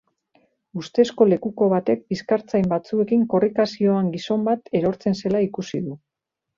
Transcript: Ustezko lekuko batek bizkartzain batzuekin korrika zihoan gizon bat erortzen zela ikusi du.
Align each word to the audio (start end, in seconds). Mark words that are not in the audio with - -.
Ustezko 0.83 1.27
lekuko 1.33 1.67
batek 1.75 2.01
bizkartzain 2.15 2.67
batzuekin 2.73 3.29
korrika 3.35 3.69
zihoan 3.75 4.11
gizon 4.19 4.51
bat 4.53 4.77
erortzen 4.83 5.23
zela 5.25 5.49
ikusi 5.51 5.89
du. 5.91 6.05